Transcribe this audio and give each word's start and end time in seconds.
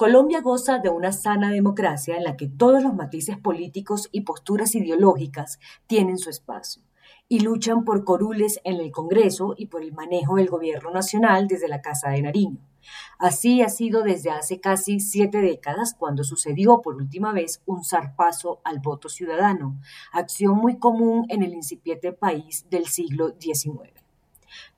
Colombia 0.00 0.40
goza 0.40 0.78
de 0.78 0.88
una 0.88 1.12
sana 1.12 1.50
democracia 1.50 2.16
en 2.16 2.24
la 2.24 2.34
que 2.34 2.48
todos 2.48 2.82
los 2.82 2.94
matices 2.94 3.36
políticos 3.36 4.08
y 4.10 4.22
posturas 4.22 4.74
ideológicas 4.74 5.60
tienen 5.86 6.16
su 6.16 6.30
espacio 6.30 6.82
y 7.28 7.40
luchan 7.40 7.84
por 7.84 8.02
corules 8.02 8.60
en 8.64 8.76
el 8.80 8.92
Congreso 8.92 9.52
y 9.58 9.66
por 9.66 9.82
el 9.82 9.92
manejo 9.92 10.36
del 10.36 10.48
gobierno 10.48 10.90
nacional 10.90 11.48
desde 11.48 11.68
la 11.68 11.82
Casa 11.82 12.08
de 12.08 12.22
Nariño. 12.22 12.66
Así 13.18 13.60
ha 13.60 13.68
sido 13.68 14.02
desde 14.02 14.30
hace 14.30 14.58
casi 14.58 15.00
siete 15.00 15.42
décadas 15.42 15.94
cuando 15.98 16.24
sucedió 16.24 16.80
por 16.80 16.94
última 16.94 17.34
vez 17.34 17.60
un 17.66 17.84
zarpazo 17.84 18.62
al 18.64 18.78
voto 18.78 19.10
ciudadano, 19.10 19.78
acción 20.12 20.56
muy 20.56 20.78
común 20.78 21.26
en 21.28 21.42
el 21.42 21.52
incipiente 21.52 22.14
país 22.14 22.64
del 22.70 22.86
siglo 22.86 23.34
XIX. 23.38 23.99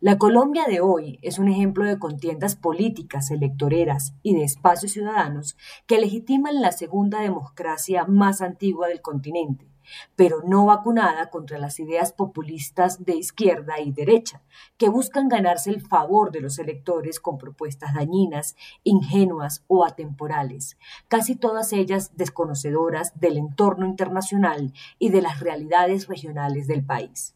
La 0.00 0.18
Colombia 0.18 0.64
de 0.66 0.80
hoy 0.80 1.18
es 1.23 1.39
un 1.39 1.48
ejemplo 1.48 1.85
de 1.85 1.99
contiendas 1.99 2.57
políticas, 2.57 3.31
electoreras 3.31 4.14
y 4.22 4.35
de 4.35 4.45
espacios 4.45 4.93
ciudadanos 4.93 5.57
que 5.86 6.00
legitiman 6.00 6.61
la 6.61 6.72
segunda 6.72 7.21
democracia 7.21 8.04
más 8.04 8.43
antigua 8.43 8.89
del 8.89 9.00
continente, 9.00 9.67
pero 10.17 10.43
no 10.45 10.67
vacunada 10.67 11.31
contra 11.31 11.58
las 11.58 11.79
ideas 11.81 12.12
populistas 12.12 13.04
de 13.04 13.17
izquierda 13.17 13.81
y 13.81 13.93
derecha, 13.93 14.43
que 14.76 14.89
buscan 14.89 15.29
ganarse 15.29 15.71
el 15.71 15.81
favor 15.81 16.32
de 16.32 16.40
los 16.40 16.59
electores 16.59 17.20
con 17.20 17.39
propuestas 17.39 17.95
dañinas, 17.95 18.57
ingenuas 18.84 19.64
o 19.68 19.84
atemporales, 19.84 20.76
casi 21.09 21.36
todas 21.36 21.73
ellas 21.73 22.17
desconocedoras 22.17 23.18
del 23.18 23.36
entorno 23.36 23.86
internacional 23.86 24.73
y 24.98 25.11
de 25.11 25.23
las 25.23 25.40
realidades 25.40 26.09
regionales 26.09 26.67
del 26.67 26.84
país. 26.84 27.34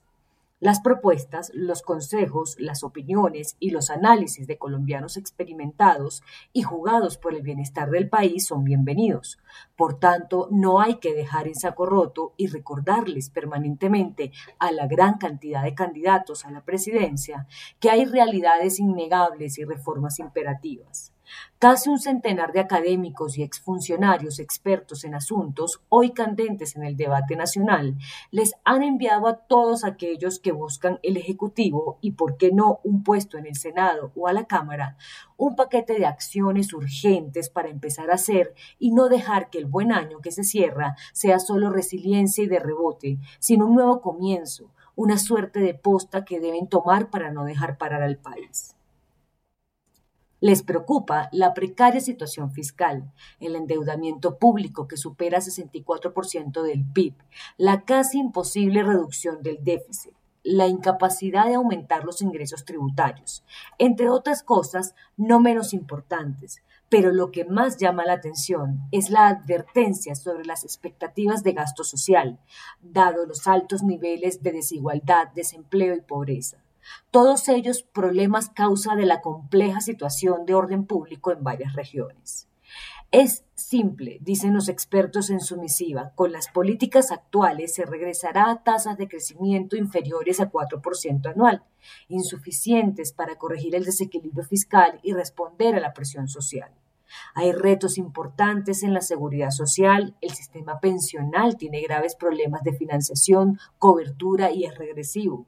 Las 0.58 0.80
propuestas, 0.80 1.52
los 1.52 1.82
consejos, 1.82 2.56
las 2.58 2.82
opiniones 2.82 3.58
y 3.60 3.72
los 3.72 3.90
análisis 3.90 4.46
de 4.46 4.56
colombianos 4.56 5.18
experimentados 5.18 6.22
y 6.54 6.62
jugados 6.62 7.18
por 7.18 7.34
el 7.34 7.42
bienestar 7.42 7.90
del 7.90 8.08
país 8.08 8.46
son 8.46 8.64
bienvenidos. 8.64 9.38
Por 9.76 9.98
tanto, 9.98 10.48
no 10.50 10.80
hay 10.80 10.94
que 10.94 11.12
dejar 11.12 11.46
en 11.46 11.56
saco 11.56 11.84
roto 11.84 12.32
y 12.38 12.46
recordarles 12.46 13.28
permanentemente 13.28 14.32
a 14.58 14.72
la 14.72 14.86
gran 14.86 15.18
cantidad 15.18 15.62
de 15.62 15.74
candidatos 15.74 16.46
a 16.46 16.50
la 16.50 16.64
presidencia 16.64 17.46
que 17.78 17.90
hay 17.90 18.06
realidades 18.06 18.80
innegables 18.80 19.58
y 19.58 19.64
reformas 19.64 20.18
imperativas. 20.20 21.12
Casi 21.58 21.88
un 21.88 21.98
centenar 21.98 22.52
de 22.52 22.60
académicos 22.60 23.38
y 23.38 23.42
exfuncionarios 23.42 24.38
expertos 24.38 25.04
en 25.04 25.14
asuntos, 25.14 25.80
hoy 25.88 26.10
candentes 26.10 26.76
en 26.76 26.84
el 26.84 26.96
debate 26.96 27.36
nacional, 27.36 27.96
les 28.30 28.54
han 28.64 28.82
enviado 28.82 29.26
a 29.26 29.36
todos 29.36 29.84
aquellos 29.84 30.38
que 30.38 30.52
buscan 30.52 30.98
el 31.02 31.16
Ejecutivo 31.16 31.98
y, 32.00 32.12
por 32.12 32.36
qué 32.36 32.52
no, 32.52 32.80
un 32.84 33.02
puesto 33.02 33.38
en 33.38 33.46
el 33.46 33.56
Senado 33.56 34.12
o 34.14 34.28
a 34.28 34.32
la 34.32 34.44
Cámara, 34.44 34.96
un 35.36 35.56
paquete 35.56 35.98
de 35.98 36.06
acciones 36.06 36.72
urgentes 36.72 37.50
para 37.50 37.68
empezar 37.68 38.10
a 38.10 38.14
hacer 38.14 38.54
y 38.78 38.92
no 38.92 39.08
dejar 39.08 39.50
que 39.50 39.58
el 39.58 39.66
buen 39.66 39.92
año 39.92 40.20
que 40.20 40.30
se 40.30 40.44
cierra 40.44 40.96
sea 41.12 41.38
solo 41.38 41.70
resiliencia 41.70 42.44
y 42.44 42.46
de 42.46 42.58
rebote, 42.58 43.18
sino 43.38 43.66
un 43.66 43.74
nuevo 43.74 44.00
comienzo, 44.00 44.70
una 44.94 45.18
suerte 45.18 45.60
de 45.60 45.74
posta 45.74 46.24
que 46.24 46.40
deben 46.40 46.68
tomar 46.68 47.10
para 47.10 47.30
no 47.30 47.44
dejar 47.44 47.78
parar 47.78 48.02
al 48.02 48.18
país. 48.18 48.75
Les 50.40 50.62
preocupa 50.62 51.30
la 51.32 51.54
precaria 51.54 52.00
situación 52.00 52.50
fiscal, 52.50 53.10
el 53.40 53.56
endeudamiento 53.56 54.38
público 54.38 54.86
que 54.86 54.98
supera 54.98 55.38
64% 55.38 56.62
del 56.62 56.84
PIB, 56.84 57.14
la 57.56 57.84
casi 57.84 58.18
imposible 58.18 58.82
reducción 58.82 59.42
del 59.42 59.64
déficit, 59.64 60.12
la 60.42 60.66
incapacidad 60.68 61.46
de 61.46 61.54
aumentar 61.54 62.04
los 62.04 62.20
ingresos 62.20 62.66
tributarios, 62.66 63.44
entre 63.78 64.10
otras 64.10 64.42
cosas 64.42 64.94
no 65.16 65.40
menos 65.40 65.72
importantes. 65.72 66.62
Pero 66.88 67.10
lo 67.12 67.32
que 67.32 67.44
más 67.44 67.78
llama 67.78 68.04
la 68.04 68.12
atención 68.12 68.80
es 68.92 69.10
la 69.10 69.26
advertencia 69.26 70.14
sobre 70.14 70.44
las 70.44 70.62
expectativas 70.64 71.42
de 71.42 71.52
gasto 71.52 71.82
social, 71.82 72.38
dado 72.80 73.26
los 73.26 73.48
altos 73.48 73.82
niveles 73.82 74.42
de 74.42 74.52
desigualdad, 74.52 75.28
desempleo 75.34 75.96
y 75.96 76.00
pobreza. 76.02 76.58
Todos 77.10 77.48
ellos 77.48 77.82
problemas 77.82 78.50
causa 78.50 78.94
de 78.94 79.06
la 79.06 79.20
compleja 79.20 79.80
situación 79.80 80.46
de 80.46 80.54
orden 80.54 80.86
público 80.86 81.32
en 81.32 81.42
varias 81.42 81.74
regiones. 81.74 82.48
Es 83.12 83.44
simple, 83.54 84.18
dicen 84.20 84.52
los 84.52 84.68
expertos 84.68 85.30
en 85.30 85.40
su 85.40 85.56
misiva, 85.56 86.12
con 86.16 86.32
las 86.32 86.48
políticas 86.48 87.12
actuales 87.12 87.74
se 87.74 87.86
regresará 87.86 88.50
a 88.50 88.62
tasas 88.64 88.98
de 88.98 89.08
crecimiento 89.08 89.76
inferiores 89.76 90.40
a 90.40 90.50
4% 90.50 91.30
anual, 91.30 91.62
insuficientes 92.08 93.12
para 93.12 93.36
corregir 93.36 93.76
el 93.76 93.84
desequilibrio 93.84 94.44
fiscal 94.44 94.98
y 95.02 95.12
responder 95.12 95.76
a 95.76 95.80
la 95.80 95.94
presión 95.94 96.28
social. 96.28 96.72
Hay 97.34 97.52
retos 97.52 97.96
importantes 97.98 98.82
en 98.82 98.92
la 98.92 99.00
seguridad 99.00 99.50
social, 99.50 100.16
el 100.20 100.30
sistema 100.32 100.80
pensional 100.80 101.56
tiene 101.56 101.80
graves 101.82 102.16
problemas 102.16 102.62
de 102.64 102.72
financiación, 102.72 103.60
cobertura 103.78 104.50
y 104.50 104.64
es 104.64 104.76
regresivo. 104.76 105.46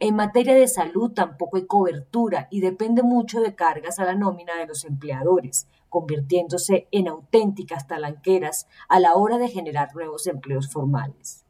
En 0.00 0.16
materia 0.16 0.54
de 0.54 0.66
salud 0.66 1.12
tampoco 1.12 1.56
hay 1.56 1.66
cobertura 1.66 2.48
y 2.50 2.60
depende 2.60 3.02
mucho 3.02 3.40
de 3.40 3.54
cargas 3.54 3.98
a 3.98 4.04
la 4.04 4.14
nómina 4.14 4.56
de 4.56 4.66
los 4.66 4.84
empleadores, 4.84 5.68
convirtiéndose 5.88 6.88
en 6.90 7.08
auténticas 7.08 7.86
talanqueras 7.86 8.66
a 8.88 8.98
la 8.98 9.14
hora 9.14 9.38
de 9.38 9.48
generar 9.48 9.94
nuevos 9.94 10.26
empleos 10.26 10.68
formales 10.70 11.42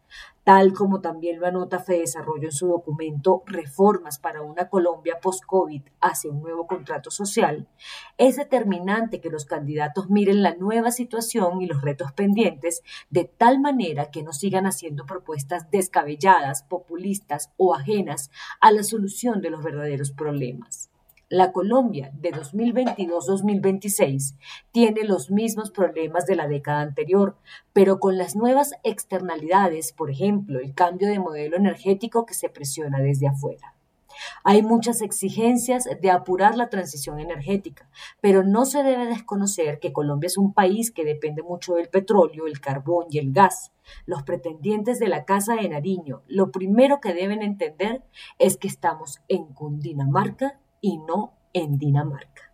tal 0.44 0.72
como 0.72 1.00
también 1.00 1.38
lo 1.38 1.46
anota 1.46 1.84
Desarrollo 1.86 2.48
en 2.48 2.52
su 2.52 2.68
documento 2.68 3.42
Reformas 3.46 4.18
para 4.18 4.42
una 4.42 4.68
Colombia 4.68 5.18
post-COVID 5.20 5.82
hacia 6.00 6.30
un 6.30 6.42
nuevo 6.42 6.66
contrato 6.66 7.10
social, 7.10 7.68
es 8.18 8.36
determinante 8.36 9.20
que 9.20 9.30
los 9.30 9.44
candidatos 9.44 10.10
miren 10.10 10.42
la 10.42 10.54
nueva 10.54 10.90
situación 10.90 11.62
y 11.62 11.66
los 11.66 11.82
retos 11.82 12.12
pendientes 12.12 12.82
de 13.10 13.24
tal 13.24 13.60
manera 13.60 14.10
que 14.10 14.22
no 14.22 14.32
sigan 14.32 14.66
haciendo 14.66 15.06
propuestas 15.06 15.70
descabelladas, 15.70 16.62
populistas 16.64 17.52
o 17.56 17.74
ajenas 17.74 18.30
a 18.60 18.72
la 18.72 18.82
solución 18.82 19.40
de 19.40 19.50
los 19.50 19.62
verdaderos 19.62 20.12
problemas. 20.12 20.91
La 21.32 21.50
Colombia 21.50 22.12
de 22.12 22.30
2022-2026 22.30 24.36
tiene 24.70 25.04
los 25.04 25.30
mismos 25.30 25.70
problemas 25.70 26.26
de 26.26 26.36
la 26.36 26.46
década 26.46 26.82
anterior, 26.82 27.38
pero 27.72 28.00
con 28.00 28.18
las 28.18 28.36
nuevas 28.36 28.74
externalidades, 28.82 29.94
por 29.94 30.10
ejemplo, 30.10 30.60
el 30.60 30.74
cambio 30.74 31.08
de 31.08 31.18
modelo 31.18 31.56
energético 31.56 32.26
que 32.26 32.34
se 32.34 32.50
presiona 32.50 33.00
desde 33.00 33.28
afuera. 33.28 33.74
Hay 34.44 34.60
muchas 34.60 35.00
exigencias 35.00 35.88
de 36.02 36.10
apurar 36.10 36.54
la 36.54 36.68
transición 36.68 37.18
energética, 37.18 37.88
pero 38.20 38.42
no 38.42 38.66
se 38.66 38.82
debe 38.82 39.06
desconocer 39.06 39.78
que 39.78 39.94
Colombia 39.94 40.26
es 40.26 40.36
un 40.36 40.52
país 40.52 40.90
que 40.90 41.06
depende 41.06 41.42
mucho 41.42 41.76
del 41.76 41.88
petróleo, 41.88 42.46
el 42.46 42.60
carbón 42.60 43.06
y 43.08 43.16
el 43.16 43.32
gas. 43.32 43.72
Los 44.04 44.22
pretendientes 44.22 44.98
de 44.98 45.08
la 45.08 45.24
Casa 45.24 45.54
de 45.54 45.66
Nariño 45.66 46.20
lo 46.26 46.50
primero 46.50 47.00
que 47.00 47.14
deben 47.14 47.40
entender 47.40 48.02
es 48.38 48.58
que 48.58 48.68
estamos 48.68 49.22
en 49.28 49.46
Cundinamarca 49.46 50.58
y 50.82 50.98
no 50.98 51.32
en 51.54 51.78
Dinamarca. 51.78 52.50